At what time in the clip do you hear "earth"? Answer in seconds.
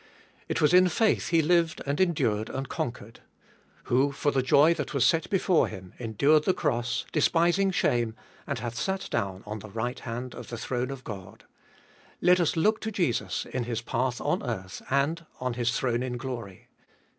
14.41-14.81